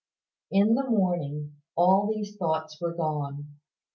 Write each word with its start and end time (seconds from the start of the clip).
In 0.49 0.73
the 0.73 0.89
morning 0.89 1.57
all 1.75 2.07
these 2.11 2.35
thoughts 2.35 2.81
were 2.81 2.95
gone. 2.95 3.57